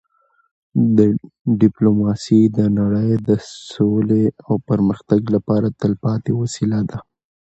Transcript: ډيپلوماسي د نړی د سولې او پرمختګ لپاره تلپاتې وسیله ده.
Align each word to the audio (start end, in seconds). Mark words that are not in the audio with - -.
ډيپلوماسي 1.61 2.41
د 2.57 2.59
نړی 2.79 3.09
د 3.27 3.29
سولې 3.73 4.25
او 4.47 4.53
پرمختګ 4.69 5.21
لپاره 5.35 5.67
تلپاتې 5.81 6.31
وسیله 6.41 6.79
ده. 6.89 6.99